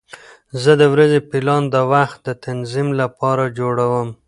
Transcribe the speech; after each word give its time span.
زه 0.61 0.71
د 0.81 0.83
ورځې 0.93 1.19
پلان 1.29 1.63
د 1.73 1.75
وخت 1.91 2.17
د 2.27 2.29
تنظیم 2.45 2.87
لپاره 3.01 3.43
جوړوم. 3.57 4.07